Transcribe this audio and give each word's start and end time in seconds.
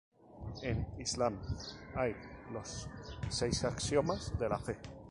En 0.63 0.87
Islam, 0.97 1.37
hay 1.93 2.15
"Los 2.51 2.89
seis 3.29 3.63
axiomas 3.63 4.33
de 4.39 4.49
la 4.49 4.57
fe". 4.57 4.75